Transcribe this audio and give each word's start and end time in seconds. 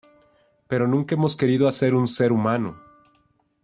Pero 0.67 0.87
nunca 0.87 1.13
hemos 1.13 1.35
querido 1.37 1.67
hacer 1.67 1.93
un 1.93 2.07
"Ser 2.07 2.31
humano!! 2.31 2.75